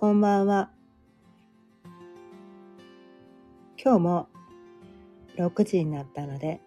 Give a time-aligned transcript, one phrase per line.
[0.00, 0.70] こんばんは。
[3.76, 4.28] 今日も
[5.36, 6.62] 6時になったので、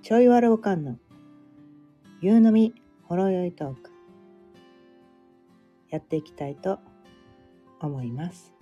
[0.00, 0.96] ちょいわるおかんの
[2.22, 3.90] 夕飲みほろ酔いトーク、
[5.90, 6.78] やっていきたいと
[7.82, 8.54] 思います。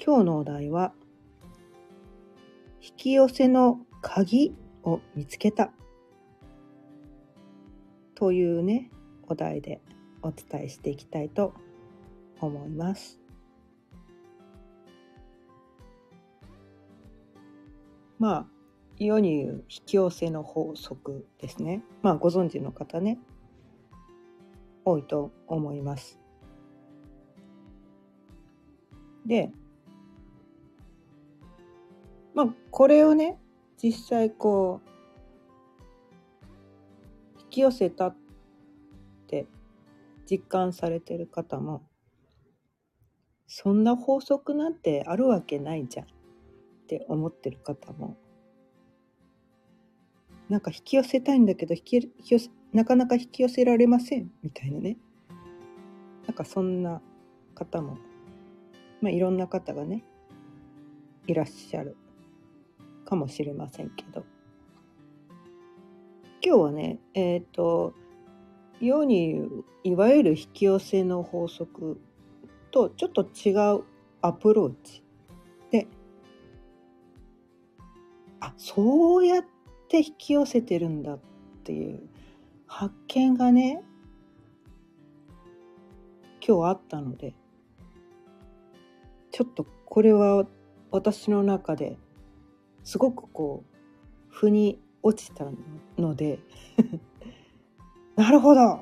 [0.00, 0.92] 今日のお題は、
[2.80, 5.72] 引き寄せの鍵を見つけた
[8.14, 8.92] というね、
[9.28, 9.80] お題で
[10.22, 11.54] お伝えしていきたいと
[12.40, 13.20] 思います。
[18.18, 18.46] まあ、
[18.98, 21.84] 世に言う引き寄せの法則ですね。
[22.02, 23.18] まあ、ご存知の方ね、
[24.84, 26.18] 多いと思います。
[29.24, 29.52] で、
[32.34, 33.38] まあ、これをね、
[33.80, 34.88] 実際こう、
[37.42, 38.16] 引き寄せたっ
[40.28, 41.82] 実感されてる方も、
[43.46, 46.08] そんな法則なんてあるわけないじゃんっ
[46.86, 48.16] て思ってる方も、
[50.48, 54.98] なんか引き寄せたいんだけど引き引き寄せ、なかなか引き寄せられませんみたいなね。
[56.26, 57.00] なんかそんな
[57.54, 57.96] 方も、
[59.00, 60.04] まあいろんな方がね、
[61.26, 61.96] いらっしゃる
[63.06, 64.24] かもしれませんけど。
[66.42, 67.94] 今日はね、えっ、と、
[68.80, 69.48] 世に
[69.84, 72.00] いわゆる引き寄せの法則
[72.70, 73.84] とちょっと違う
[74.20, 75.02] アプローチ
[75.70, 75.86] で、
[78.40, 79.44] あ、そうやっ
[79.88, 81.18] て引き寄せてるんだっ
[81.64, 82.08] ていう
[82.66, 83.82] 発見がね、
[86.46, 87.34] 今日あったので、
[89.32, 90.46] ちょっとこれは
[90.90, 91.96] 私の中で
[92.84, 93.76] すごくこう、
[94.28, 95.46] 腑に落ちた
[95.96, 96.38] ので
[98.18, 98.80] なるほどっ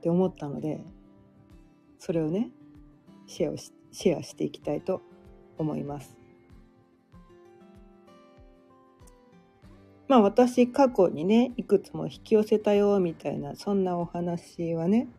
[0.00, 0.80] て思ったので、
[1.98, 2.48] それをね、
[3.26, 5.02] シェアをしシェアしていきたいと
[5.58, 6.16] 思います。
[10.08, 15.10] まあ私過去にね、いくつも引き寄せたよみたいな、そんなお話はね、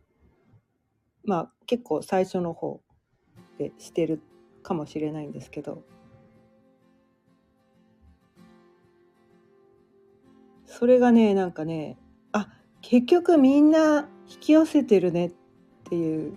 [1.23, 2.81] まあ結構最初の方
[3.59, 4.23] でしてる
[4.63, 5.83] かもしれないんですけど、
[10.65, 11.99] それがね、なんかね、
[12.83, 15.31] 結局みんな引き寄せてるねっ
[15.85, 16.33] ていう、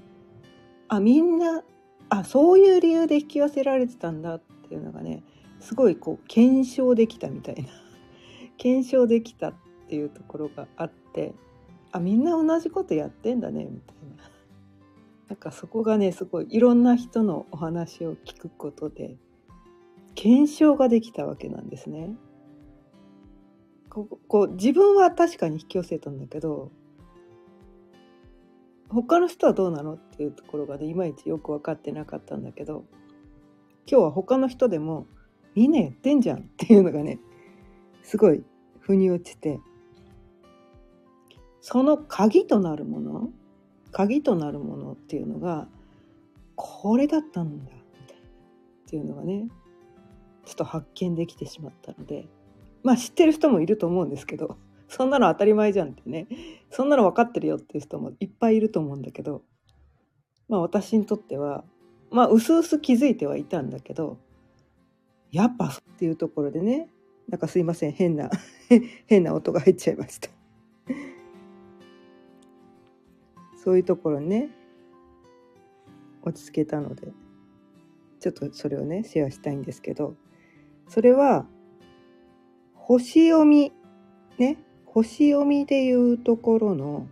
[0.88, 1.62] あ、みんな、
[2.08, 5.22] あ、そういう理由で引き寄せられてたんだっていうのがね、
[5.60, 7.68] すごいこう検証できたみたいな、
[8.56, 9.54] 検証できたっ
[9.88, 11.34] ていうところがあって、
[11.90, 14.30] あ、みんな同じことやってんだねみたいな。
[15.28, 19.16] なんかそこがね、すごいいろんな人のお話を聞くことで、
[20.14, 22.14] 検証ができたわけなんですね。
[24.04, 26.70] ここ自分は確かに引き寄せたんだけど
[28.90, 32.84] 他の人はどうなのっていうところがねいまいちよく分かってなかったんだけど
[33.90, 35.06] 今日は他の人でも
[35.54, 37.18] みんなやってんじゃんっていうのがね
[38.02, 38.44] すごい
[38.80, 39.60] 腑に落ちて
[41.62, 43.30] その鍵となるもの
[43.92, 45.68] 鍵となるものっていうのが
[46.54, 49.48] これだったんだっていうのがね
[50.44, 52.28] ちょっと発見できてしまったので
[52.86, 54.56] まあ知ってる人もいると思うんですけど、
[54.88, 56.28] そんなの当たり前じゃんってね、
[56.70, 59.42] そんなの分かってるよっていう人もいっぱいいると思うんだけど、
[60.48, 61.64] まあ私にとっては、
[62.12, 64.18] まあ薄々気づいてはいたんだけど、
[65.32, 66.88] やっぱっていうところでね、
[67.28, 68.30] なんかすいません、変な、
[69.06, 70.30] 変な音が入っちゃいました。
[73.56, 74.50] そういうところにね、
[76.22, 77.12] 落ち着けたので、
[78.20, 80.14] ちょっとそれをね、シェアしたいんですけど、
[80.86, 81.48] それは、
[82.88, 83.72] 星読み
[84.38, 87.08] ね星読みでいうところの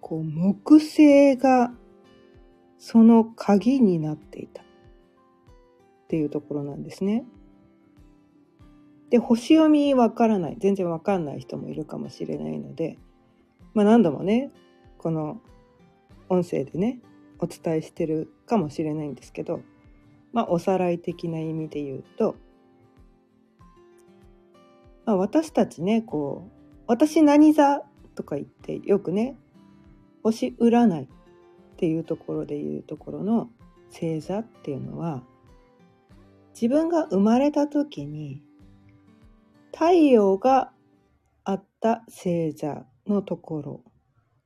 [0.00, 1.72] こう木星が
[2.78, 4.64] その鍵になっていたっ
[6.06, 7.24] ていうところなんですね。
[9.10, 12.96] で星読みわからない全然わかんない人もいるかもしれないので、
[13.74, 14.52] まあ、何度もね
[14.98, 15.40] この
[16.28, 17.00] 音声でね
[17.40, 19.62] お伝えしてるかもしれないんですけど、
[20.32, 22.36] まあ、おさらい的な意味で言うと
[25.10, 26.52] まあ、私たちねこう
[26.86, 27.82] 「私何座」
[28.14, 29.36] とか言ってよくね
[30.22, 31.08] 星占いっ
[31.78, 33.50] ていうところでいうところの
[33.88, 35.24] 星座っていうのは
[36.54, 38.40] 自分が生まれた時に
[39.72, 40.70] 太陽が
[41.42, 43.84] あった星座のところ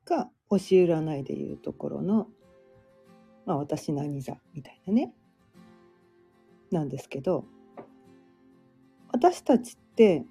[0.07, 2.29] が星占いでいうところの、
[3.45, 5.13] まあ、私何座みたいなね
[6.71, 7.45] なんですけど
[9.13, 10.25] 私たちって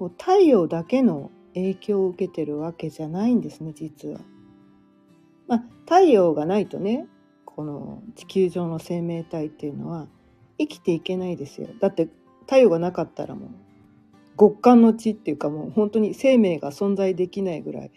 [0.00, 4.20] こう太陽だけの影響を受けてるわけじゃないんですね実は。
[5.46, 7.06] まあ、太陽がないとね
[7.44, 10.08] この地球上の生命体っていうのは
[10.58, 12.08] 生きていけないですよだって
[12.42, 13.50] 太陽がなかったらもう
[14.38, 17.90] 極寒の地っていうかもう本当に生命が存在できないぐらい、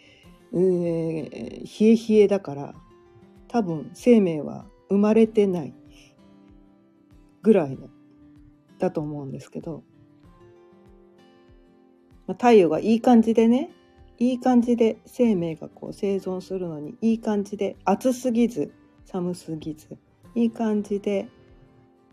[0.52, 2.74] えー、冷え冷えだから
[3.48, 5.72] 多分生命は生まれてない
[7.40, 7.78] ぐらい
[8.78, 9.84] だと思うんですけど、
[12.26, 13.70] まあ、太陽がいい感じでね
[14.18, 18.72] いい感じで生命がこう生存するのにいい感じで暑すぎず
[19.04, 19.98] 寒すぎず
[20.34, 21.28] いい感じで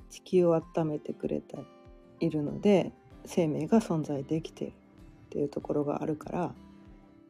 [0.10, 1.58] 地球を温めてくれて
[2.20, 2.92] いるので
[3.26, 6.54] 生命が存在できているっていうところがあるから、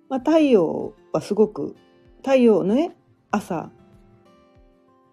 [0.10, 1.76] まあ、太陽はすごく
[2.18, 2.96] 太陽のね
[3.30, 3.70] 朝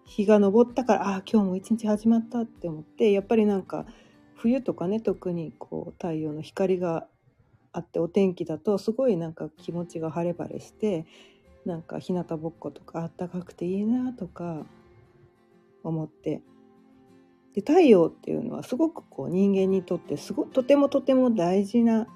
[0.05, 3.85] 日が昇ったからああ今日も一日始まったって思ってやっぱりなんか
[4.35, 7.05] 冬とかね特にこう太陽の光が
[7.71, 11.05] あってお天気だとすごいなんか気持ちが晴れ晴れして
[11.65, 14.65] なんか日向ぼっことかあったかくていいなとか
[15.83, 16.41] 思って
[17.53, 22.07] で太陽っていうのはすごくこう人間にとってすごとてもとても大事な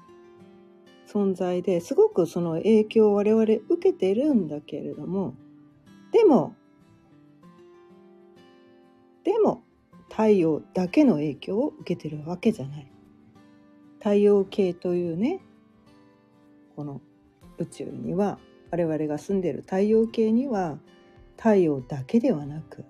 [1.06, 5.34] 存在ですごくその影響を我々受けてるんだけれども
[6.12, 6.54] でも
[9.24, 9.62] でも
[10.10, 12.93] 太陽だけの影響を受けてるわけじゃない。
[14.04, 15.40] 太陽系というね
[16.76, 17.00] この
[17.56, 18.38] 宇宙には
[18.70, 20.76] 我々が住んでる太陽系には
[21.38, 22.84] 太陽だけではなく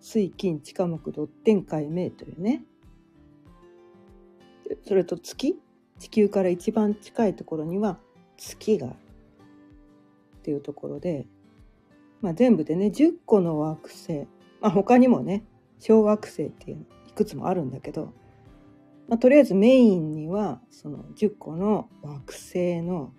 [0.00, 2.62] 水金地下木土天海明というね
[4.86, 5.60] それと月
[5.98, 7.98] 地球から一番近いところには
[8.38, 8.96] 月がある
[10.38, 11.26] っていうところで、
[12.22, 14.26] まあ、全部でね10個の惑星
[14.62, 15.44] まあ、他にもね
[15.78, 18.12] 小惑星っていうのいくつもあるんだけど、
[19.08, 23.12] まあ、とりあえずメインにはその10個の惑星の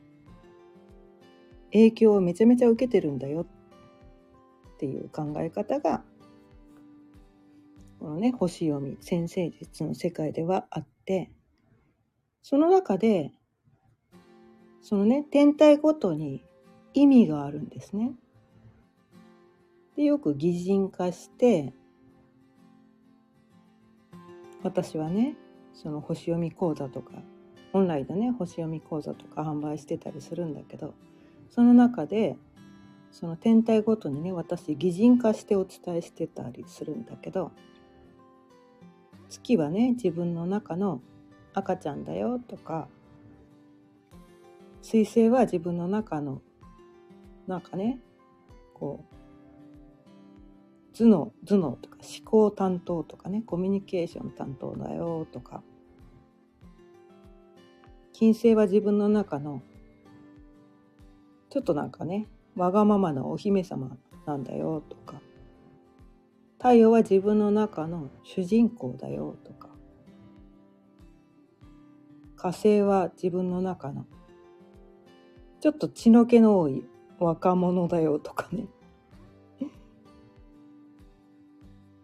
[1.71, 6.03] 影響をめちゃめちゃ受けてるんだよっていう考え方が
[7.99, 11.31] このね星読み先生術の世界ではあって
[12.43, 13.31] その中で
[14.81, 16.43] そのね天体ごとに
[16.93, 18.13] 意味があるんですね。
[19.95, 21.73] でよく擬人化して
[24.63, 25.35] 私はね
[25.73, 27.13] その星読み講座とか
[27.71, 30.93] 本来のね星読み講座とか販売してたりするんだけど
[31.49, 32.35] その中で
[33.11, 37.51] その天体ごとにね私擬人化してお伝えしてたりするんだけど
[39.29, 41.01] 月はね自分の中の
[41.53, 42.87] 赤ちゃんだよとか
[44.81, 46.41] 彗星は自分の中の
[47.47, 47.99] なんかね
[48.73, 49.08] こう
[50.99, 55.63] 頭脳頭脳とか思考担当とかねコミュニケーション担当だよとか。
[58.11, 59.61] 金星は自分の中の
[61.49, 65.21] ちょっとなんかねわがままなお姫様なんだよとか。
[66.57, 69.69] 太陽は自分の中の主人公だよとか。
[72.35, 74.05] 火星は自分の中の
[75.61, 76.83] ちょっと血の気の多い
[77.19, 78.65] 若者だよとかね。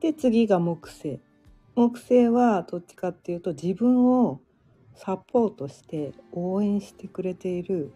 [0.05, 1.19] で次が木星。
[1.74, 4.39] 木星はどっちかっていうと自分を
[4.93, 7.91] サポートして応援してくれている。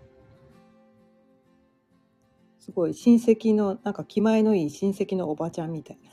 [2.57, 6.09] すごい親戚のなんか気前のいい親戚のおばちゃんみたいな。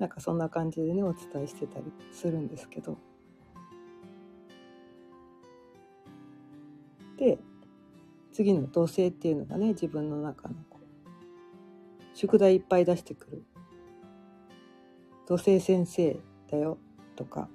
[0.00, 2.98] なんかそんな感じでねお伝えしてたりするんですけど。
[7.18, 7.38] で
[8.32, 10.56] 次の土星っていうのがね自分の中の
[12.14, 13.44] 宿題いっぱい出してくる。
[15.26, 16.16] 土星先生
[16.50, 16.78] だよ
[17.16, 17.48] とか。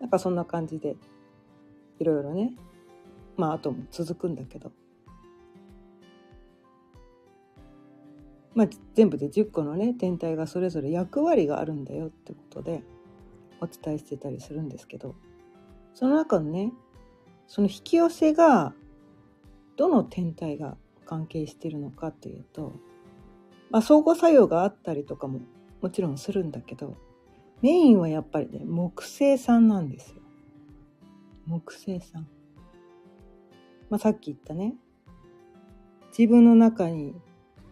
[0.00, 0.96] なんかそんな感じで
[1.98, 2.52] いろいろね。
[3.36, 4.72] まああとも続くんだけど。
[8.54, 12.82] まあ全部で10個のね天体がそれぞれ役割があるんだよってことで
[13.60, 15.14] お伝えしてたりするんですけど。
[15.96, 16.72] その中のね
[17.48, 18.74] その引き寄せが
[19.76, 22.74] どの天体が関係しているのかっていうと、
[23.70, 25.40] まあ、相互作用があったりとかも
[25.80, 26.96] もちろんするんだけど
[27.62, 30.16] メインはやっぱりね木星さんなんですよ。
[31.46, 32.28] 木星さん、
[33.88, 34.74] まあ、さっき言ったね。
[36.16, 37.14] 自分の中に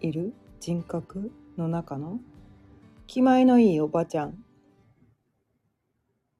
[0.01, 2.21] いる人格の中の
[3.07, 4.45] 気前のいいおばちゃん。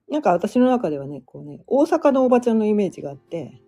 [0.09, 3.61] なんか私の中ではねこうね大阪のおばちゃんのイメージがあって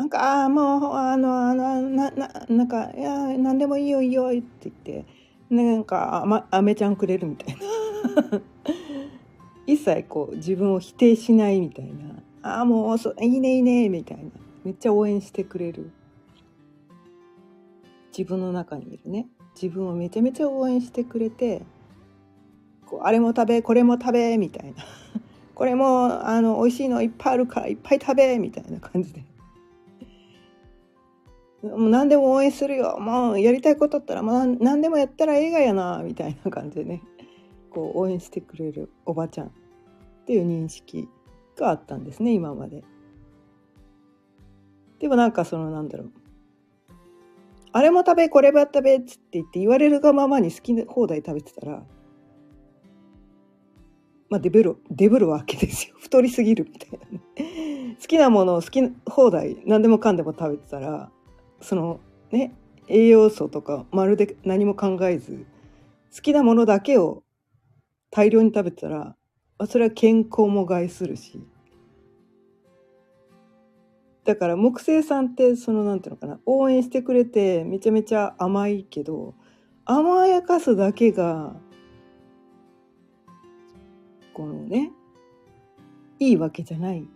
[0.00, 5.04] なんか、ああ、もう、あの、あの、な、な、なんか、いや、なんでもいいよ、いいよ、って言って、
[5.50, 8.40] なんかあ、ま、アメちゃんくれるみたいな。
[9.66, 14.30] 一切こう自分を否定しないみたいな「ああもうそいいねいいね」みたいな。
[14.64, 15.90] めっちゃ応援してくれる。
[18.16, 19.28] 自分の中にいるね。
[19.54, 21.62] 自分をめちゃめちゃ応援してくれて
[22.86, 24.84] こうあれも食べこれも食べみたいな。
[25.54, 29.24] これもあの美味しいのいっぱいあるからいっぱい食べみたいな感じで。
[31.62, 32.98] もう何でも応援するよ。
[32.98, 37.02] もうやりたいことあったら、まあ、何でもやったら映画やなみたいな感じでね。
[37.70, 39.50] こう応援してくれるおばちゃんっ
[40.26, 41.08] ていう認識
[41.56, 42.82] があったんですね今まで。
[44.98, 46.12] でもなんかそのなんだろう。
[47.72, 51.84] あれも食べこれも食べっつって言って言われるがままに好き放題食べてたら
[54.28, 55.94] まあデブるデブるわけですよ。
[56.00, 57.20] 太りすぎるみたいな
[58.00, 61.10] 好きなものを好き放題何でもかんでも食べてたら
[61.60, 62.00] その
[62.30, 62.54] ね
[62.88, 65.46] 栄養素とかまるで何も考えず
[66.14, 67.22] 好きなものだけを
[68.10, 69.14] 大量に食べたら、
[69.68, 71.40] それは健康も害するし。
[74.24, 79.34] だから木星さんってそのなんていうのかな応援してくれてめちゃめちゃ甘いけど
[79.84, 81.56] 甘やかすだけが
[84.34, 84.92] このね
[86.18, 87.08] いいわけじゃない。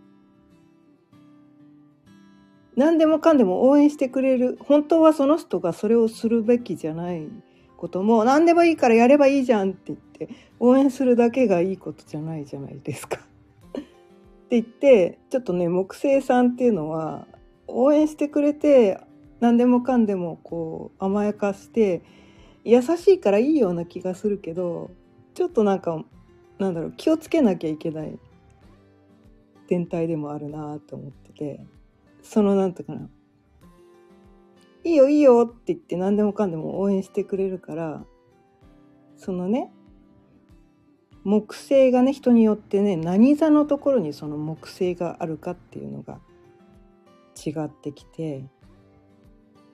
[2.75, 7.27] 何でもかんでも応援してくれる本当はその人がそれをするべきじゃない
[7.77, 10.29] ことも何でもいいからやればいいじゃんって言って
[10.59, 13.19] 応援するだけがいいことじゃないじゃないですか。
[13.77, 13.81] っ
[14.49, 17.27] て言ってちょっとね木星さんっていうのは
[17.67, 18.99] 応援してくれて
[19.39, 22.01] 何でもかんでもこう甘やかして
[22.63, 24.89] 優しいからいいような気がするけど
[25.33, 26.03] ちょっとなんか
[26.57, 28.17] なんだろう気をつけなきゃいけない
[29.67, 31.65] 天体でもあるなと思ってて
[32.25, 33.09] そのなんていうかな。
[34.83, 38.05] いいよいいよって言って何でもかんでも応援してくれるから
[39.17, 39.71] そのね
[41.23, 46.19] 木星がね人によってね何座のところにその木星があるかっていうのが
[47.35, 48.45] 違ってきて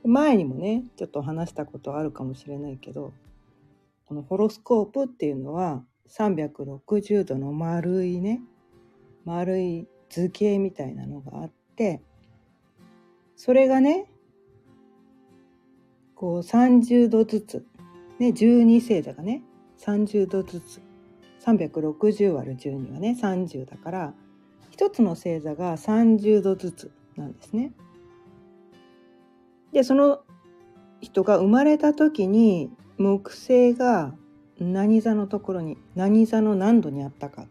[0.05, 3.11] 前にもねちょっと話したことあるかもしれないけど
[4.05, 8.41] このホロスコープっていうのは360度の丸いね
[9.25, 12.01] 丸い図形みたいなのがあって
[13.43, 14.05] それがね
[16.13, 17.65] こう30度ずつ。
[18.19, 19.41] ね12星座がね
[19.79, 20.79] 30度ずつ。
[21.43, 24.13] 360÷12 はね30だから
[24.77, 27.73] 1つの星座が30度ずつなんですね。
[29.73, 30.21] でその
[31.01, 32.69] 人が生まれた時に
[32.99, 34.13] 木星が
[34.59, 37.47] 何座のところに何座の何度にあったか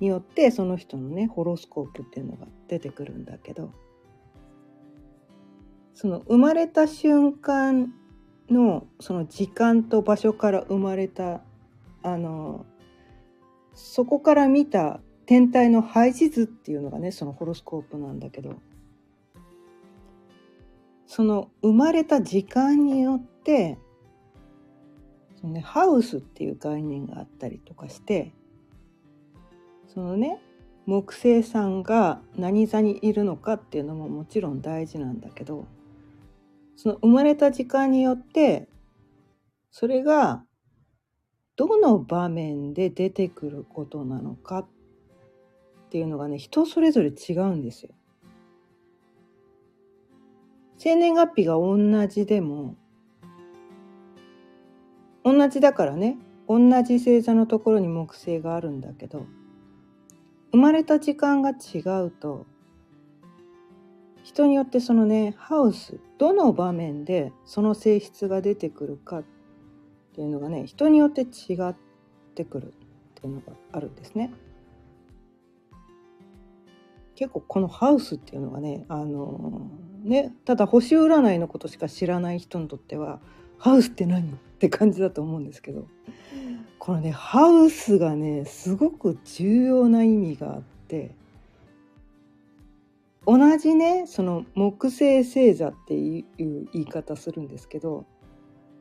[0.00, 3.70] によってその人のねホロスコープっていうのが出てくるんだけど。
[6.00, 7.92] その生まれた瞬間
[8.48, 11.40] のその時間と場所から生まれた
[12.04, 12.64] あの
[13.74, 18.54] そこから見た天体の配置図っていうのがねそのホロスコープなんだけど
[21.08, 23.76] その生まれた時間によって
[25.40, 28.32] その、ね、ハウスっていう概念があったりとかして
[29.92, 30.38] そのね
[30.86, 35.66] 木星さんが何座にいるのかっていうのももちろん大事なんだけど
[36.78, 38.68] その生まれた時間によって
[39.72, 40.44] それが
[41.56, 44.66] どの場面で出てくることなのかっ
[45.90, 47.90] ていうのがね人それぞれ違うんですよ。
[50.76, 52.76] 生年月日が同じでも
[55.24, 56.16] 同じだからね
[56.48, 59.26] 同じ星座のところに木星があるんだけど
[60.52, 62.46] 生まれた時間が違うと
[64.28, 69.24] 人によってそのねハウスどの場面でその性質が出てくるかっ
[70.14, 71.74] ていうのがね人によって違っ
[72.34, 72.70] てくるっ
[73.14, 74.30] ていうのがあるんですね。
[77.14, 79.70] 結構このハウスっていうのがねあの
[80.04, 83.20] ねただ星占いのことしか知らない人にとっては
[83.56, 85.88] ハウスって何って感じだと思うんですけど
[86.78, 91.16] このねハウスがねすごく重要な意味があって
[93.30, 96.24] 同じねその木星星座っていう
[96.72, 98.06] 言い方するんですけど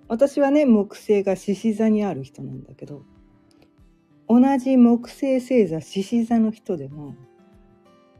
[0.07, 3.03] 私はね木星が獅子座にある人なんだけど
[4.29, 7.15] 同じ木星星座獅子座の人でも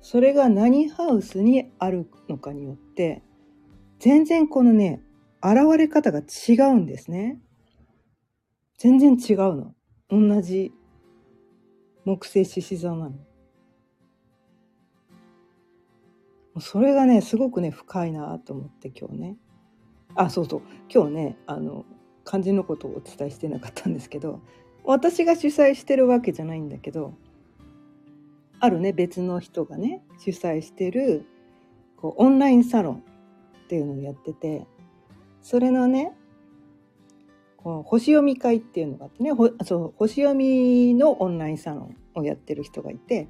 [0.02, 3.24] それが何ハウスにあるのかによって
[4.00, 5.02] 全然このね
[5.42, 7.40] 現れ方が違うんですね。
[8.78, 9.74] 全然違うの。
[10.10, 10.74] 同じ
[12.06, 13.16] 木星獅子座なの。
[16.60, 19.38] それがねすごくね深いなと思って今日ね。
[20.16, 20.62] あそうそう。
[20.94, 21.86] 今日ねあの
[22.28, 24.42] 漢字のことをお伝えしてなかったんですけど
[24.84, 27.14] 私が主催してるわけじゃないんだけど
[28.60, 31.26] あるね別の人がね主催してる
[31.96, 34.68] こうオンラインサロンっていうのをやってて
[35.42, 36.12] それのね
[37.56, 43.28] この星読み会っていうのがあってねほそう星読みのオンラインサロンをやってる人がいて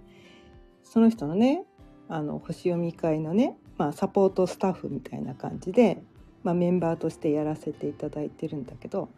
[0.83, 1.63] その人のね
[2.09, 6.01] あの星読み会のね、まあ、サポートスタッフみたいな感じで、
[6.43, 9.09] まあ、メンバーとしてやらせていただいてるんだけど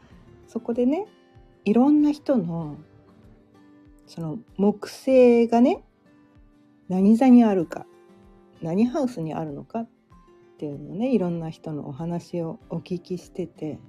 [0.47, 1.07] そこでね
[1.65, 2.77] いろんな人の
[4.07, 5.83] その木星がね
[6.87, 7.85] 何座にあるか
[8.61, 9.89] 何ハウスにあるのかっ
[10.57, 13.79] ていうのをねいろんな人のお話をお聞きしてて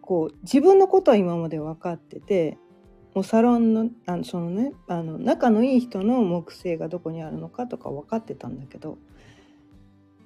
[0.00, 2.58] こう自分のことは今まで分かってて
[3.14, 8.98] もうサロンのあのそのねあの仲のいい人の木星がどこにあるのかとか分かってたんだけど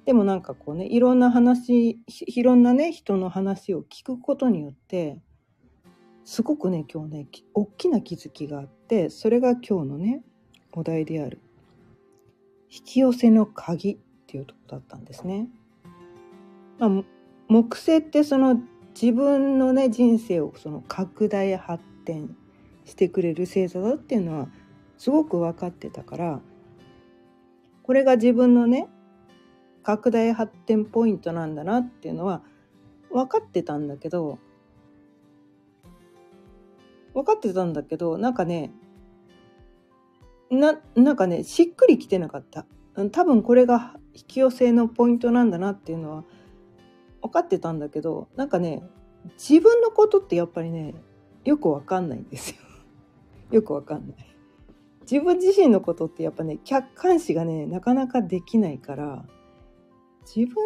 [0.05, 5.21] でもなんかこうねいろんな話いろんなね人の話を聞くことによって
[6.25, 10.23] すごくね今日ね大きな気づきがあってそれが今日のね
[10.73, 11.41] お題である
[12.71, 15.49] 引き寄せの鍵っていうとこだったんですね。
[16.79, 16.91] まあ、
[17.47, 18.61] 木星ってその
[19.01, 22.37] 自分のね人生をその拡大発展
[22.85, 24.49] してくれる星座だっていうのは
[24.99, 26.41] すごく分かってたから
[27.83, 28.89] これが自分のね
[29.83, 32.43] 拡大発展ポイントなんだなっていうのは
[33.11, 34.39] 分かってたんだけど
[37.15, 38.73] 分かってたんだけどなんかね
[40.51, 42.67] ななんかねしっくりきてなかった。
[43.11, 46.25] 多分これが引き寄せのポイントなんだなっていうのは
[47.23, 48.85] 分かってたんだけどなんかね
[49.37, 50.95] 自分のことってやっぱりね
[51.45, 52.57] よく分かんないんですよ。
[53.51, 54.17] よく分かんない。
[55.11, 59.25] 自分自身のことってやっぱね客観視がねなかなかできないから
[60.35, 60.65] 自分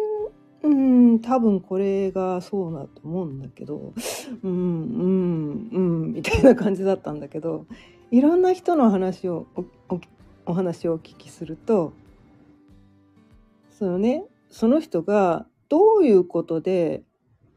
[0.61, 0.69] う
[1.15, 3.93] ん多分これがそうだと思うんだけど
[4.43, 4.55] うんう
[5.07, 7.65] んうんみたいな感じだったんだけど
[8.11, 9.47] いろんな人の話を
[9.89, 9.99] お
[10.45, 11.93] お話をお聞きすると
[13.77, 17.03] そのねその人がどういうことで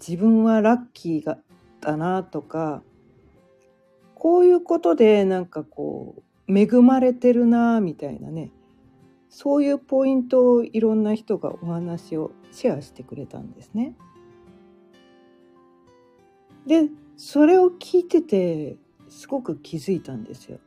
[0.07, 1.37] 自分はラッキー
[1.81, 2.83] だなとか
[4.23, 8.53] こういうことでなんかこう恵まれてるなみたいなね
[9.29, 13.97] そういうポイントをいろんな人がお話をシェアしてくれたんですね。
[16.69, 18.77] でそれを聞いてて
[19.09, 20.61] すごく気づいたんですよ。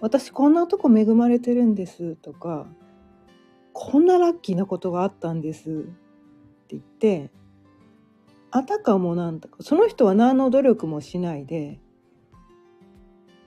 [0.00, 2.66] 私こんなとこ恵まれてるんですとか
[3.74, 5.90] こんなラッキーなことがあったんですって
[6.68, 7.30] 言って
[8.50, 11.80] あたかもなんだかその人は何の努力もしないで、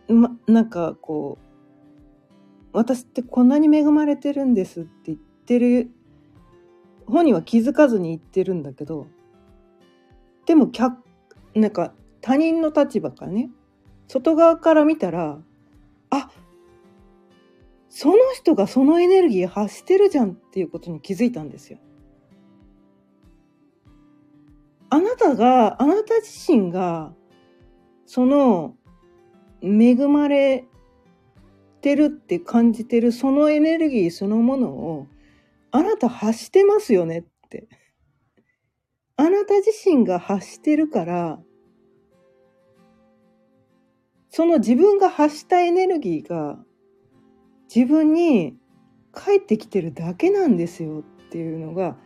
[0.10, 1.50] ま、なんかこう
[2.74, 5.92] 私ってこんなに恵まれてるんですって言ってる
[7.06, 9.08] 本人は気づかずに言ってるんだけど
[10.46, 10.98] でも客
[11.56, 13.50] なんか他人の立場からね
[14.08, 15.40] 外側から見たら
[16.10, 16.30] あ
[17.90, 21.80] その人がそのエネルギー発してるじゃんっていうことに気づいたんですよ。
[24.92, 27.14] あなたがあなた自身が
[28.06, 28.76] その
[29.62, 30.66] 恵まれ
[31.82, 35.08] てるって感じてるそのエネルギーそのものを
[35.72, 37.68] あなた発してますよねって。
[39.20, 41.40] あなた自身が発してるから
[44.30, 46.58] その自分が発したエネルギーが
[47.74, 48.56] 自分に
[49.12, 51.98] 返ってきてるだけなんですよっていうのが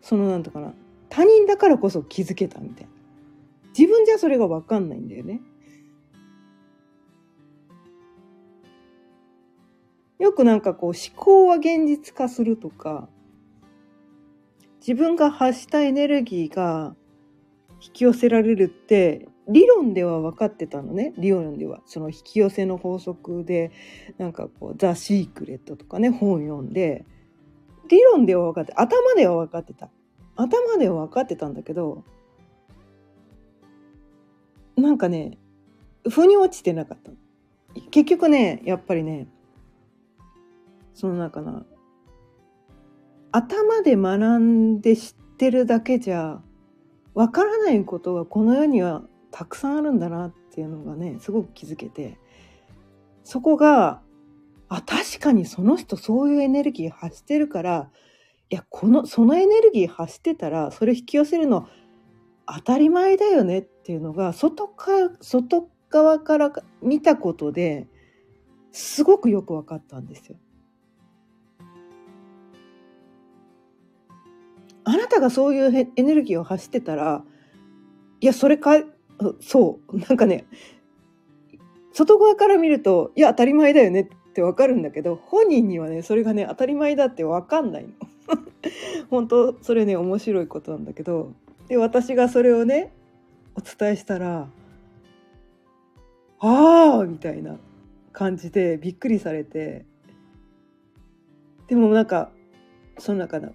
[0.00, 0.72] そのなんとかな
[1.10, 2.90] 他人だからこそ気づけたみたいな
[3.76, 5.42] 自分じゃそれが分かんないんだよね。
[10.24, 13.10] よくなんかこう思考は現実化するとか
[14.80, 16.96] 自分が発したエネルギーが
[17.82, 21.12] 引き寄せられるって理論では分かってたのね。
[21.18, 21.82] 理論では。
[21.84, 23.70] その引き寄せの法則で
[24.16, 27.04] なんかこう「ザ・シークレット」とかね本読んで。
[27.90, 29.90] 理論では分かって頭では分かってた。
[30.36, 32.02] 頭では分かってたんだけど
[34.76, 35.36] なんかね
[36.08, 37.12] 腑に落ちてなかった
[37.90, 39.28] 結局ねやっぱりね
[40.94, 41.66] その中な
[43.32, 46.40] 頭で学んで知ってるだけじゃ
[47.14, 52.16] わからないことがこの世にはたくさんあるんだなっていうのがねすごく気づけて
[53.24, 54.00] そこが
[54.68, 57.90] あ確かにその人そういうエネルギー発してるから
[58.50, 61.68] いやこのそのエネルギー発してたらそれ引き寄せるの
[62.46, 66.52] 当たり前だよねっていうのが外か外側から
[66.82, 67.88] 見たことで
[68.70, 70.36] すごくよく分かったんですよ。
[74.84, 77.22] あなたがそういうエネルギーを発してたら
[78.20, 78.82] いやそれか
[79.40, 80.46] そうなんかね
[81.92, 87.90] 外側から見るといや当たり前だよねってわかるんだけど本人にはねそれがね当たり前だってわかんないの。
[89.10, 91.32] 本当それね面白いことなんだけど
[91.68, 92.92] で私がそれをね
[93.54, 94.48] お伝えしたら
[96.40, 97.58] 「ああ!」みたいな
[98.12, 99.84] 感じでびっくりされて
[101.68, 102.30] でもなんか
[102.98, 103.52] その中の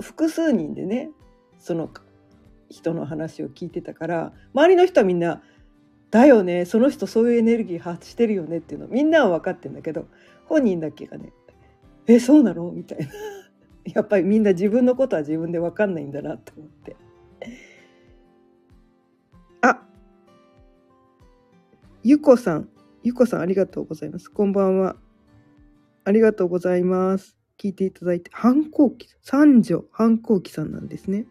[0.00, 1.10] 複数人でね
[1.58, 1.90] その
[2.70, 5.42] 人の話を聞いてたから周りの人はみんな
[6.10, 10.06] 「だよねその人そういうエネルギー発してるよね」っていうのみんなは分かってんだけど
[10.46, 11.32] 本人だけがね
[12.06, 13.06] 「えそうなの?」みたいな。
[13.94, 16.96] やっぱりみんな自分のことは自分で分かんないんだなと思って。
[19.62, 19.82] あ
[22.02, 22.68] ゆこさん。
[23.02, 24.28] ゆこさんありがとうございます。
[24.30, 24.96] こんばんは。
[26.04, 27.37] ありがとうございます。
[27.58, 31.26] 聞いていただいて反抗期三女反抗期さんなんですね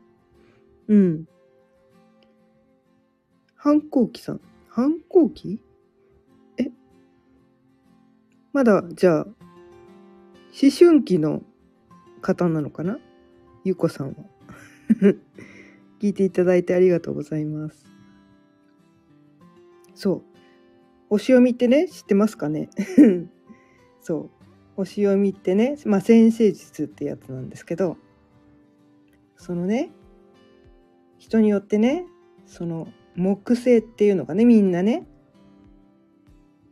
[0.88, 1.26] うん
[3.56, 5.64] 反抗期さん反抗期？
[6.58, 6.70] え？
[8.54, 9.36] まだじゃあ思
[10.78, 11.42] 春期の
[12.22, 13.00] 方なのかな？
[13.64, 14.14] ゆこさんは。
[16.00, 17.92] 聞いていただいてありがとうございます。
[19.96, 20.24] そう。
[21.10, 22.70] 星読みってね、知ってますかね？
[24.02, 24.37] そう。
[24.78, 27.98] 星読みってね、まあ先生術ってやつなんですけど、
[29.36, 29.92] そのね、
[31.18, 32.06] 人によってね、
[32.46, 35.06] その木星っていうのがね、みんなね、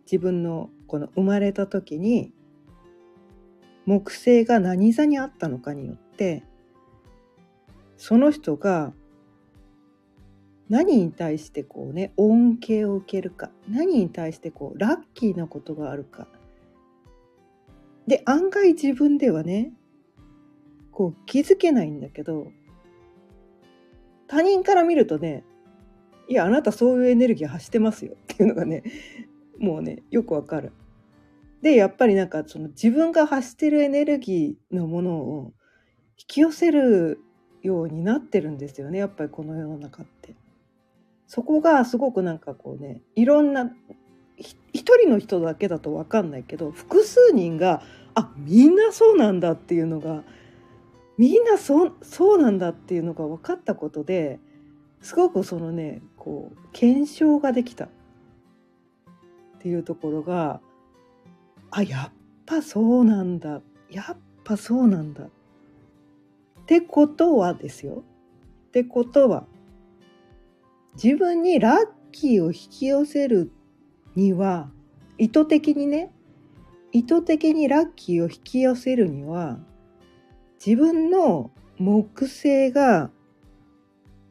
[0.06, 2.32] 自分のこの生まれた時に
[3.86, 6.44] 木星が何座にあったのかによって
[7.98, 8.94] その人が
[10.70, 16.28] 何に対してこうね恩恵を受けるか何に対してこうラッキーなことがあるか
[18.08, 19.72] で案外自分ではね
[20.92, 22.52] こう気づけないんだけど
[24.28, 25.44] 他人から見るとね
[26.28, 28.84] いやあなたそういうエネルギー発してますよっていうのがね
[29.60, 30.72] もうねよくわかる。
[31.62, 35.54] でやっぱりなんかその自分が発してるエネルギーのものを
[36.18, 37.20] 引き寄せる
[37.64, 40.36] ようになってるんですよねやっぱりこの世の中って。
[41.28, 43.72] そこがすごくなんかこうねいろんな
[44.38, 47.82] 一人の人だけだと分かんないけど複数人が
[48.14, 50.24] あみんなそうなんだっていうのが
[51.18, 54.40] みんなそそうなんだっていうのが分かったことで
[55.02, 57.90] すごくそのねこう検証ができたっ
[59.60, 60.60] ていうところが
[61.72, 62.14] あやっ
[62.46, 65.30] ぱそうなんだやっぱそうなんだっ
[66.66, 68.04] てことはですよ。
[68.68, 69.46] ってことは
[71.02, 71.76] 自分にラッ
[72.12, 73.52] キーを引き寄せる
[74.16, 74.70] には
[75.18, 76.12] 意図的にね
[76.92, 79.60] 意図的にラッキーを引き寄せるには
[80.66, 83.12] 自分の木星が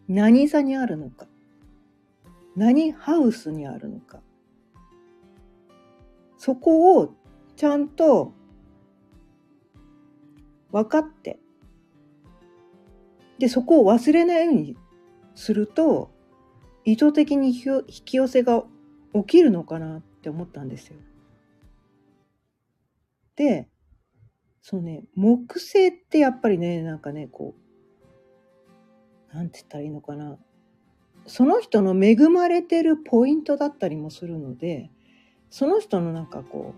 [0.09, 1.27] 何座にあるのか
[2.57, 4.21] 何ハウスにあるのか
[6.39, 7.15] そこを
[7.57, 8.33] ちゃんと
[10.73, 11.39] 分かって
[13.39, 14.77] でそこを忘れないように
[15.35, 16.11] すると
[16.85, 18.65] 意図的に引き寄せが
[19.15, 20.97] 起きるのかなって思ったんですよ。
[23.37, 23.69] で
[24.63, 27.55] そのね木星ってやっぱりねなんかねこ
[29.33, 30.39] うなんて言ったらいいのかな
[31.27, 34.91] その人の恵まれてるポイントだったりもするので
[35.51, 36.75] その人のなんかこ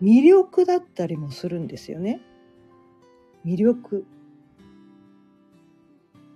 [0.00, 2.20] う魅力だったりもするんですよね。
[3.46, 4.06] 魅力。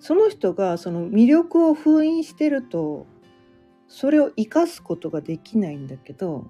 [0.01, 3.07] その人がその魅力を封印してると
[3.89, 6.47] それを生かすことができないんだけど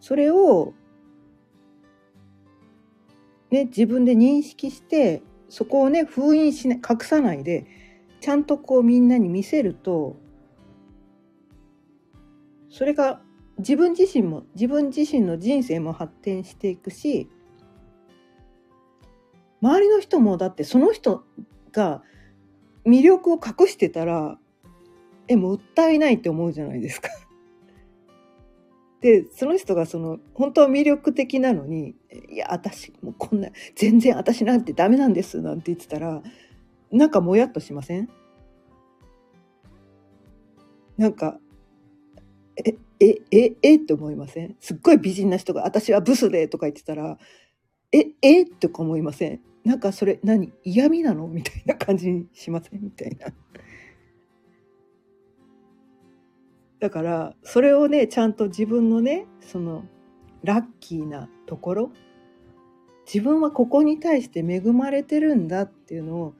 [0.00, 0.72] それを
[3.50, 7.66] ね自分で認識してそこをね封印しない隠さないで
[8.20, 10.16] ちゃんとこうみんなに見せると
[12.70, 13.20] それが
[13.58, 17.28] 自分自身も自分自身の人生も発展していくし
[19.62, 21.24] 周りの人もだってその人
[21.70, 22.02] が
[22.84, 24.38] 魅力を隠してたら
[25.28, 27.08] えもったいないって思うじゃないですか。
[29.00, 31.94] でその人がその本当は魅力的なのに
[32.30, 36.22] 「いや私もうこんな全然私なんてダメなんです」なんて言ってたら
[36.90, 38.08] なんかもやっとしません？
[40.96, 41.38] なんか
[42.56, 44.56] ええ、え、えって思いません？
[44.60, 47.18] すっごい美人な人が、私はブスでとか言ってたら、
[47.90, 49.40] え、えとか思いません？
[49.64, 50.52] なんかそれ何？
[50.62, 51.26] 嫌味なの？
[51.26, 52.80] みたいな感じにしません？
[52.80, 53.26] みたいな。
[56.84, 59.86] だからそれをねちゃんと自分のねその
[60.42, 61.92] ラッキーなところ
[63.06, 66.34] 自分はここに対して恵まれてるんだっていうのを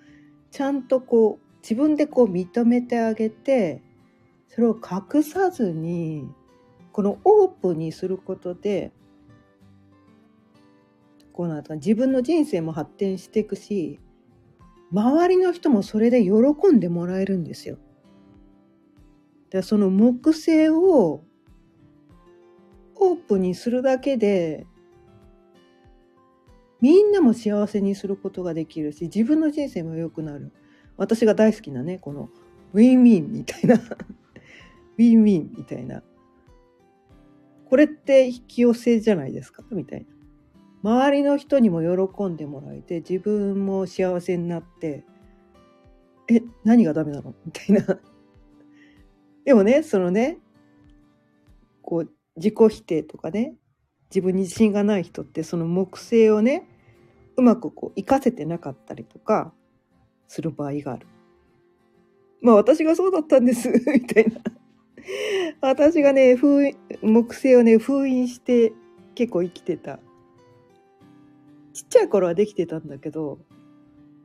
[0.50, 3.80] ちゃんとこう自分でこう認めてあげて
[4.48, 6.28] それを隠さずに
[6.92, 8.92] このオープンにすることで
[11.32, 13.98] こうなんか自分の人生も発展していくし
[14.92, 16.30] 周りの人もそれで喜
[16.70, 17.78] んでもらえるんですよ。
[19.54, 21.22] でその木星を
[22.96, 24.66] オープンにするだけで
[26.80, 30.50] みんなも幸せにすることができるし自分の人生も良くなる。
[30.96, 32.30] 私が大好きなねこの
[32.72, 33.76] ウィンウィンみたいな。
[34.98, 36.02] ウィンウィンみたいな。
[37.66, 39.62] これって引き寄せじゃないですか？
[39.70, 40.04] みたい
[40.82, 40.90] な。
[40.96, 45.04] 周りの人にも喜んでもらえて自分も幸せになって
[46.28, 47.36] え何がダメなの？
[47.46, 48.00] みたいな。
[49.44, 50.38] でもねそのね
[51.82, 53.54] こう自己否定とかね
[54.10, 56.68] 自分に自信がない人ってその木星をね
[57.36, 59.52] うまくこう活かせてなかったりとか
[60.28, 61.06] する場合がある。
[62.40, 64.40] まあ私がそうだったんです みたいな。
[65.60, 66.70] 私がね封
[67.02, 68.72] 木星をね封印して
[69.14, 69.98] 結構生きてた。
[71.72, 73.40] ちっちゃい頃はできてたんだけど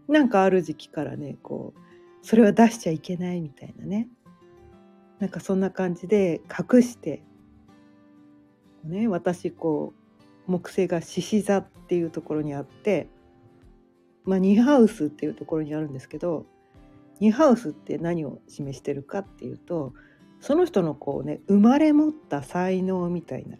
[0.08, 1.80] なんかある時期からねこう
[2.22, 4.08] それは出しちゃいけないみたいなね
[5.20, 7.22] なんかそんな感じで隠して
[8.84, 9.94] ね私こ
[10.48, 13.08] う木星が獅子座っていうところにあって
[14.24, 16.46] まあニハウスっていうところにあるんですけど
[17.20, 19.94] ニハウスって何を示してるかっていうと
[20.40, 23.58] その人のこうね生まれ持った才能みたいな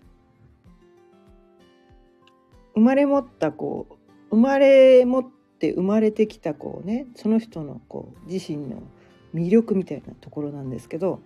[2.74, 3.96] 生まれ持ったこう
[4.32, 5.26] 生まれ持っ
[5.60, 8.84] て生まれてきたこうねその人のこう自身の
[9.34, 11.20] 魅力みたいなところなんですけど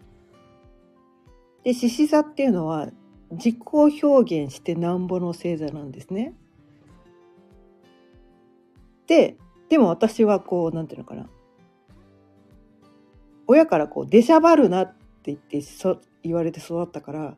[1.63, 2.89] で獅子座っていうのは
[3.31, 6.33] 自己表現してなんぼの星座なんですね。
[9.07, 9.37] で
[9.69, 11.29] でも私はこうなんていうのかな
[13.47, 14.95] 親からこう出しゃばるなって
[15.25, 17.37] 言ってそ言われて育ったから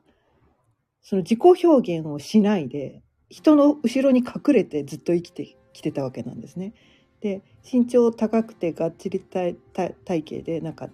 [1.01, 6.73] その自己表現をしないで人の後ろに隠れてずっと生きてきてたわけなんですね。
[7.21, 10.89] で身長高くてがっちり体体型でなんか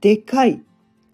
[0.00, 0.62] でかい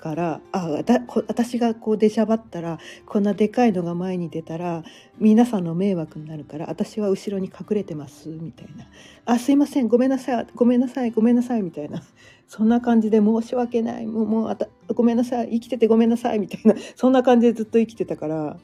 [0.02, 4.82] からあだ私がこう出しゃばったらこんなでかいのが前に出たら
[5.20, 8.88] 皆さんの迷惑になるから私は後ろに隠れてますみたいな
[9.24, 12.02] 「あすいませんごめんなさいごめんなさいごめんなさい」みたいな。
[12.48, 16.74] そんな感じで申し訳ないもうもうあたごめんなさい生きててごめんなさいみたいな。
[16.96, 18.58] そんな感じでずっと生きてたから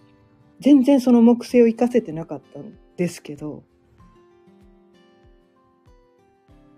[0.60, 3.62] 全然その木星を生かせてなかったんですけど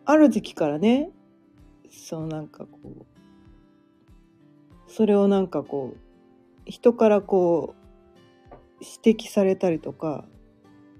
[0.04, 1.10] ある時期からね
[1.90, 3.09] そうなんかこう
[4.90, 5.98] それをなんかこう
[6.66, 10.24] 人からこう指摘されたりとか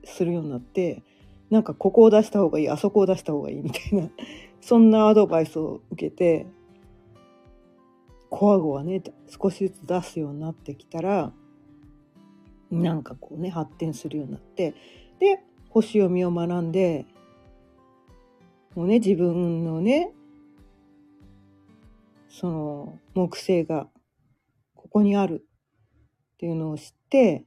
[0.04, 1.02] するようになって
[1.50, 4.08] なんかここを出した方がいいあそこを出した方がいいみたいな
[4.62, 6.46] そんなアドバイスを受けて
[8.28, 11.32] コアゴはね少しずつ出すようになってきたら
[12.70, 14.74] なんかこうね発展するようになって
[15.18, 17.06] で星読みを学んで
[18.76, 20.12] もうね自分のね
[22.30, 23.88] その木星が
[24.74, 25.44] ここにある
[26.34, 27.44] っていうのを知って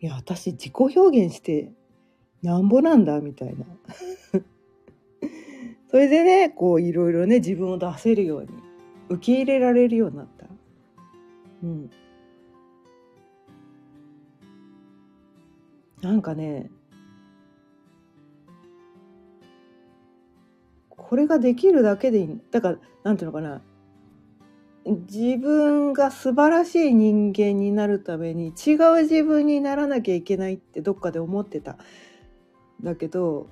[0.00, 1.72] いや私自己表現して
[2.42, 3.66] なんぼなんだみたいな。
[5.90, 8.48] それでねこういろいろね自分を出せるように
[9.08, 10.46] 受け入れられるようになった。
[11.64, 11.90] うん。
[16.00, 16.70] なんかね
[21.08, 22.40] これができるだけでいい。
[22.50, 23.62] だからなんていうのかな。
[24.84, 31.78] 自分が素晴らしい人間になるために違う自分にならなきゃいけないってどっかで思ってた。
[32.82, 33.46] だけど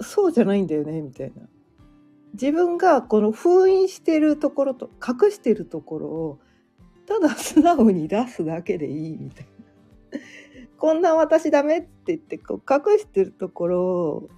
[0.00, 1.42] そうじゃないんだよねみたいな。
[2.32, 6.38] 自分がこの封印してるところと隠してるところを
[7.06, 9.46] ただ素直に出すだけでいいみたい
[10.12, 10.18] な。
[10.76, 14.28] こんな私ダメって言ってこう隠してるところを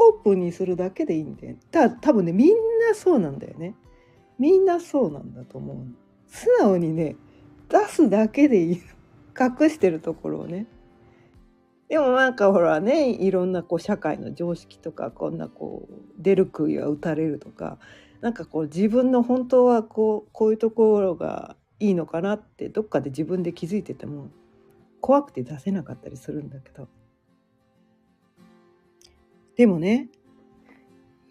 [0.00, 1.56] オープンにするだけでいいんだよ。
[1.72, 2.48] た多分ねみん
[2.88, 3.74] なそうなんだよね。
[4.38, 5.76] みんなそうなんだと思う。
[6.28, 7.16] 素直にね
[7.68, 8.82] 出すだけでいい
[9.38, 10.66] 隠してるところをね。
[11.88, 17.78] でもなんかほらねいろんなこう社会の常識とかこんなこう出る杭は打たれるとか
[18.20, 24.30] なんかこう自分の本当はこうこういうところがいいのかなってどっかで自分で気づいてても
[25.00, 26.88] 怖くて出せなかったりするんだけど
[29.58, 30.08] でもね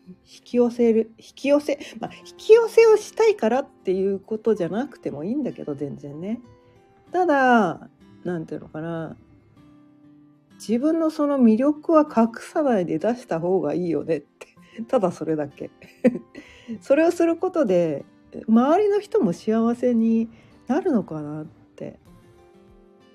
[0.07, 6.41] 引き寄せる引き寄せまあ引き寄せをしたいからっていうことじゃなくてもいいんだけど全然ね。
[7.11, 7.89] ただ
[8.25, 9.15] 何て言うのかな。
[10.55, 14.47] 自分のその魅力は隠さないで出した方がいいよねって。
[14.87, 15.69] ただそれだけ。
[16.81, 18.03] それをすることで
[18.47, 20.29] 周りの人も幸せに
[20.67, 21.45] なるのかなっ
[21.77, 21.97] て。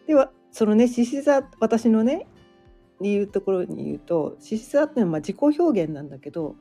[0.07, 2.27] ではそのね獅子座私のね
[3.11, 6.57] いうところに言うと獅子座っていうのはまあ自己表現なんだけど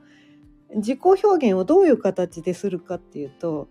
[0.74, 3.68] 自己表現をどういう形でするかっていうと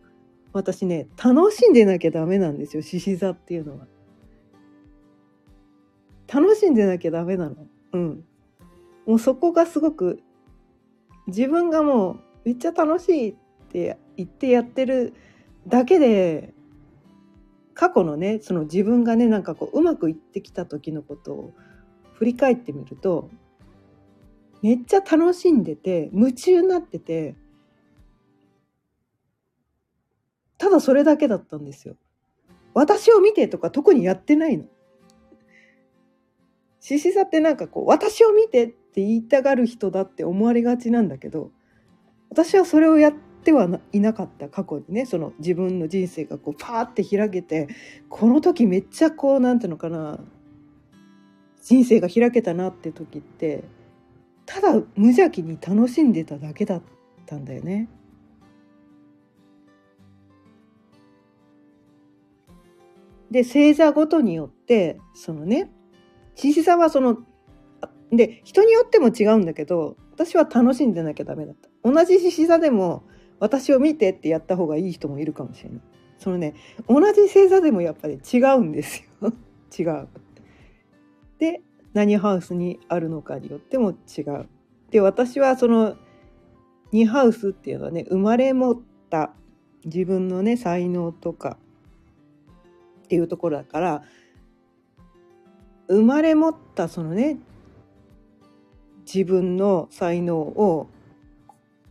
[0.53, 3.87] 私ね楽しんでなきゃダメなんですよ獅子座っていうのは。
[6.31, 7.55] 楽しんでなきゃダメなの。
[7.91, 8.23] うん。
[9.05, 10.21] もうそこがすごく
[11.27, 13.35] 自分がもうめっちゃ楽しいっ
[13.69, 15.13] て言ってやってる
[15.67, 16.53] だけで
[17.73, 21.53] 過去のねその自分がねなんかこううまくいってきた時のことを
[22.21, 23.31] 振り返ってみると
[24.61, 27.33] めっちゃ楽しんでて夢中になってて
[30.59, 31.95] ただそれだけだったんですよ。
[32.75, 34.65] 私を見てとか特にやってないの。
[36.79, 41.49] 獅子座ってなんかこう私を見てって言いたがる人だって思われがちなんだけど
[42.29, 47.67] 私はそれをやってはいなかった過去にねその自分の人生がこうパーって開けて
[48.09, 50.19] この時めっちゃこうなんていうのかな
[51.61, 53.63] 人生が開けたなって時って
[54.45, 56.81] ただ無邪気に楽しんでただけだっ
[57.25, 57.87] たんだよね。
[63.29, 65.71] で星座ごとによってそのね
[66.35, 67.19] 獅子座はその
[68.11, 71.69] で人によっても違うんだけど私は楽しんでなきゃダメだった。
[71.83, 73.03] 同じ獅子座でも
[73.39, 75.81] 私を見てってやった方がいい人もいるかもしれない。
[76.19, 76.55] そのね
[76.89, 79.31] 同じ星座でもやっぱり違うんですよ。
[79.79, 80.07] 違う。
[81.41, 84.47] で何ハウスにあるのかによっても違う。
[84.91, 85.97] で私はその
[86.93, 89.33] 2ハウスっていうのはね生まれ持った
[89.83, 91.57] 自分のね才能とか
[93.05, 94.03] っていうところだから
[95.87, 97.39] 生まれ持ったそのね
[99.11, 100.89] 自分の才能を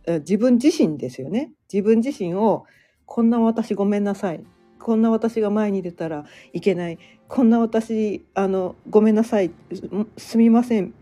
[0.07, 1.51] 自分自身ですよね。
[1.71, 2.63] 自分自身を
[3.05, 4.43] こんな私ごめんなさい。
[4.79, 6.97] こんな私が前に出たらいけない。
[7.31, 9.51] こんな私あのごめんなさい。
[10.17, 10.93] すみません。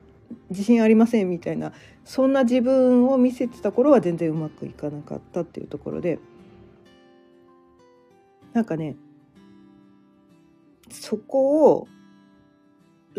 [0.51, 1.73] 自信ありませんみたいな
[2.05, 6.19] そんな自分を見せてた頃は全然うまくいかなかったっていうところで。
[8.53, 8.95] なんかね
[10.91, 11.87] そこを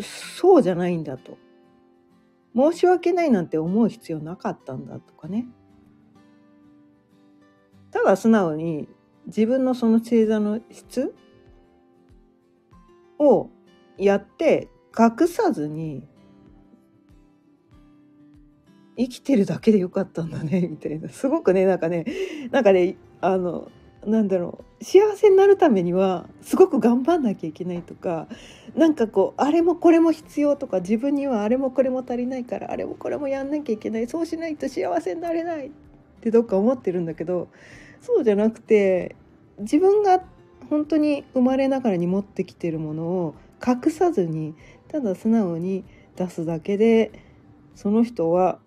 [0.01, 1.37] そうじゃないんだと。
[2.55, 5.49] 申し訳ないなんて思う必要なかったんだとかね。
[7.90, 8.88] ただ素直に
[9.27, 11.12] 自分のその星座の質
[13.21, 13.51] を
[13.99, 16.03] やって隠さずに
[18.97, 21.09] 生きてるだけでよかったんだね みたいな。
[21.09, 22.07] すごくねなんかね
[22.51, 23.71] なんかねあの
[24.07, 24.85] なんだろう。
[24.85, 28.29] 幸せになるためにはすごく頑張んなきゃいけないとか
[28.75, 34.09] なんかこうあれもこれも必要とか自分にはあれもこれも足りないからあれもこれもやんなきゃいけない。
[34.09, 35.71] そうしないと幸せになれないっ
[36.23, 37.49] てどっか思ってるんだけど
[38.01, 39.17] そうじゃなくて
[39.59, 40.25] 自分が
[40.71, 44.55] 本当に生まれながらに持ってきてるものを隠さずに
[44.89, 45.85] ただ素直に
[46.17, 47.13] 出すだけで
[47.75, 48.59] その人は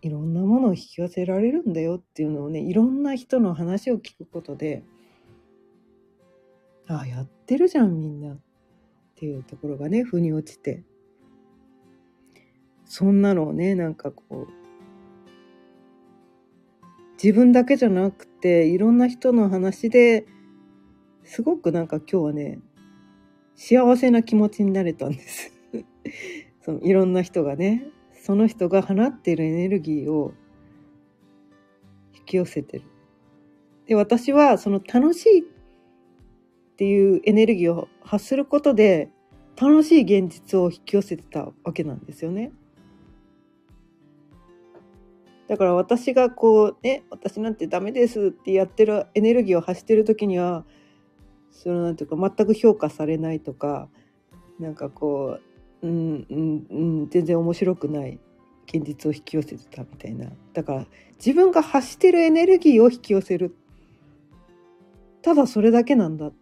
[0.00, 4.84] いろんなものを引き寄せられるんだよっていうのをねいろんな人の話を聞くことで
[6.86, 8.38] ああやってるじゃんみんなっ
[9.16, 10.84] ていうところがね腑に落ちて。
[12.86, 14.48] そんなのをねなんかこう
[17.22, 20.26] 自分だけじゃなくていろんな人の話で
[21.24, 22.60] すごくなんか今日はね
[23.56, 25.52] 幸せな気持ちになれたんです
[26.62, 27.86] そのいろんな人がね
[28.24, 30.32] その人が放っているエネルギーを
[32.14, 32.84] 引き寄せてる。
[33.86, 35.44] で、私はその楽しいっ
[36.76, 39.10] ていうエネルギーを発することで
[39.60, 42.52] 楽しい現実を引き寄せてたわけなんですよね。
[45.46, 50.64] だから私がこうね私なんてダメですってやってるエネルギーを発してる時には
[51.54, 53.88] そのなんていうか全く評価されないとか
[54.58, 55.38] なんかこ
[55.82, 58.18] ううんうんうん全然面白くない
[58.66, 60.30] 現実を引き寄せてたみたいな。
[60.52, 60.86] だから
[61.16, 63.54] 自分が発してるエネルギーを引き寄せる。
[65.22, 66.32] ただそれだけなんだ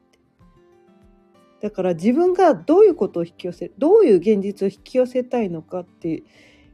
[1.61, 6.25] だから自分がどういうことを引き寄せどういう現実を引き寄せたいのかって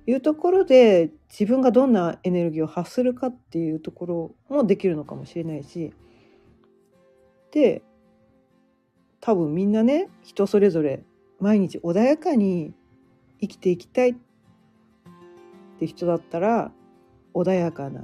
[0.06, 5.92] いうところで自分がどんなエネルギーを発するかっていうところもできるのかもしれないし。
[7.50, 7.82] で
[9.20, 11.02] 多分みんなね人それぞれ
[11.40, 12.72] 毎日穏やかに
[13.40, 14.14] 生きていきたいっ
[15.78, 16.72] て人だったら
[17.34, 18.02] 穏やかな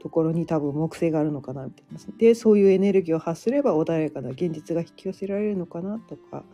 [0.00, 1.98] ところに多分木星があるのかなみたいな。
[2.18, 6.44] でそういうエネルギーを発すれば穏やかな現実が引き寄せられるのかなとか。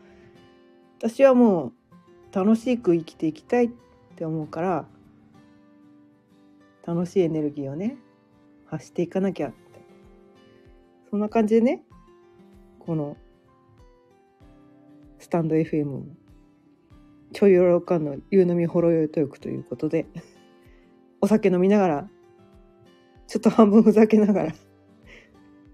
[0.99, 1.73] 私はも
[2.33, 3.71] う楽しく生きていきたいっ
[4.17, 4.87] て思うから
[6.87, 7.99] 楽しいエネルギーをね
[8.65, 9.57] 発していかなきゃって。
[11.11, 11.83] そんな感じでね
[12.79, 13.17] この
[15.25, 16.05] スタンド FM も
[17.33, 20.05] ちょいよろかんの夕飲みほろ酔いトークということで
[21.23, 22.11] お酒飲みながら
[23.27, 24.55] ちょっと半分ふざけながら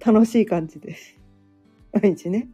[0.07, 0.95] 楽しい感じで
[1.93, 2.49] 毎日ね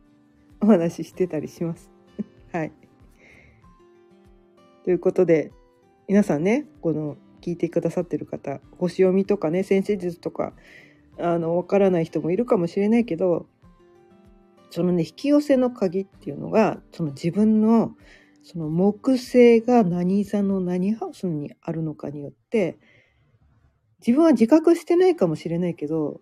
[0.62, 1.90] お話ししてたりします。
[2.50, 2.72] はい。
[4.84, 5.52] ということで
[6.08, 10.54] 皆さんねこの聞いてくださってる方星読みとかね先生術とか
[11.18, 13.46] あの分からない人もいるかもしれないけど
[14.70, 17.92] そのね引き寄せの鍵っていうのがその自分の
[18.42, 22.78] その木星が何座の何ハウスにあるのかによって
[23.98, 26.20] 自分は自覚してないかもしれないけど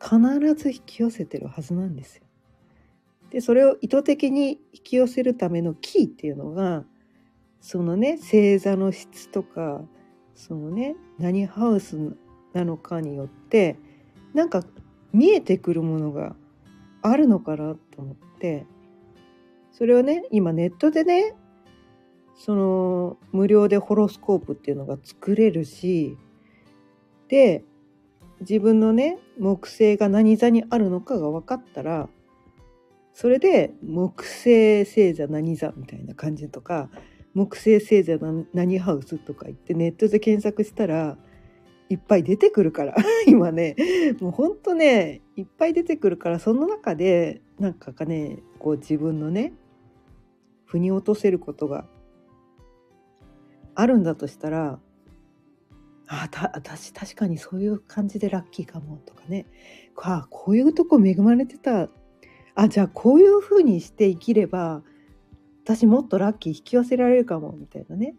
[0.00, 0.18] 必
[0.54, 2.24] ず引き寄せてるはずなんですよ。
[3.30, 6.84] でそれを意図的に引き寄せるためのキーっていうのが
[7.60, 9.82] そのね星座の質とか
[10.34, 12.16] そのね何ハウス
[12.52, 13.76] なのかによって
[14.34, 14.64] なんか
[15.12, 16.34] 見えてくるものが
[17.02, 18.66] あるのかなと思って
[19.72, 21.34] それをね今ネットでね
[22.36, 26.16] その無料でホロスコープっていうのが作れるし
[27.28, 27.64] で
[28.40, 32.08] 自分のね木星が何座にあるのかが分かったら
[33.12, 36.88] それで木星星座何座みたいな感じとか
[37.34, 38.16] 木星星座
[38.54, 41.18] 何ハウスとか言ってネットで検索したら
[41.90, 42.94] いっぱい出てくるから。
[43.26, 43.76] 今ね
[44.20, 49.52] もうほんとねいっぱい出てくるからその中でなんかかねこう自分のね
[50.64, 51.86] 腑に落とせることが
[53.74, 54.78] あるんだとしたら
[56.06, 59.46] あた私確かにそういう感じでラッキーかもとかね。
[59.96, 61.88] あこういうとこ恵まれてた。
[62.54, 64.82] あじゃあこういうふうにして生きれば
[65.64, 68.16] 私もっとラッキー引き寄せられるかもみたいなね。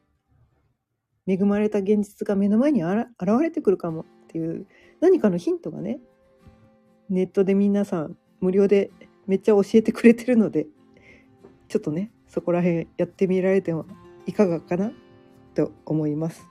[1.27, 3.07] 恵まれた現実が目の前に現
[3.41, 4.65] れてくるかもっていう
[4.99, 5.99] 何かのヒントがね
[7.09, 8.91] ネットで皆さん無料で
[9.27, 10.67] めっちゃ教えてくれてるので
[11.67, 13.85] ちょっとねそこら辺やってみられても
[14.25, 14.91] いかがかな
[15.53, 16.47] と思います。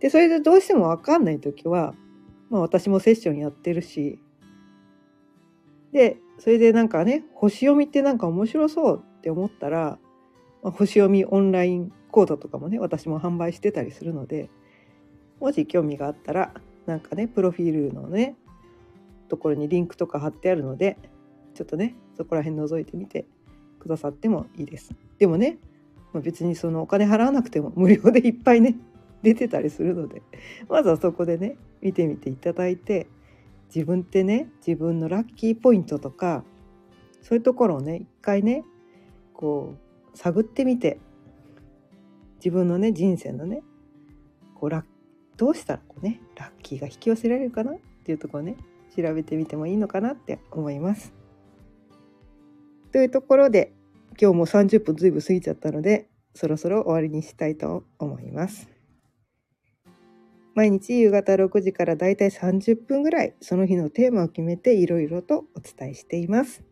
[0.00, 1.94] でそれでどうしても分かんない時は、
[2.48, 4.18] まあ、私もセッションやってるし
[5.92, 9.98] でそれでなんかね星読みってなんか面白そうって思ったら、
[10.62, 14.50] まあ、星読みオンラインコードとかもね私も販売してたりするので
[15.40, 16.52] もし興味があったら
[16.86, 18.36] なんかねプロフィールのね
[19.28, 20.98] ところにリンクとか貼ってあるので
[21.54, 23.26] ちょっとねそこら辺覗いてみて
[23.78, 24.94] くださってもいいです。
[25.18, 25.58] でもね、
[26.12, 28.76] ま、別にそのお金払わなくても無料でいっぱいね
[29.22, 30.22] 出てたりするので
[30.68, 33.06] まずはそこでね見てみていただいて
[33.74, 36.44] 自分ってね自分のラッキーポイントとか
[37.22, 38.64] そういうところをね一回ね
[39.34, 39.74] こ
[40.14, 40.98] う探ってみて
[42.44, 43.62] 自分のね人生のね
[44.54, 44.84] こう
[45.36, 48.56] どうしたらこうねラッキーが引き寄せられるかなっていうところね
[48.94, 51.14] 調べてみてもいいのかなって思います。
[52.92, 53.72] というところで
[54.20, 58.68] 今日も30分ずいぶん過ぎちゃったのでそろそろ終わりにしたいと思います。
[60.54, 66.64] 毎日夕方6時からだいたい30分ぐらいその日のテーマを決めていろいろとお伝えしています。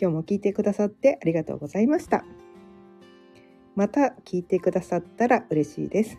[0.00, 2.24] 今日も聞いてくださってありがとうございました。
[3.74, 6.18] また聞いてくださったら嬉しいです。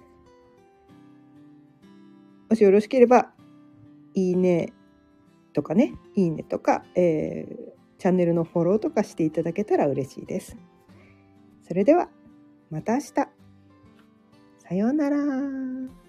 [2.49, 3.31] もしよろしければ、
[4.15, 4.73] いいね
[5.53, 10.57] とかね、いいねとか、えー、チャンネルのフォローとかしていただけたら嬉しいです。
[11.67, 12.09] それでは、
[12.69, 13.13] また明日。
[14.59, 16.02] さようなら。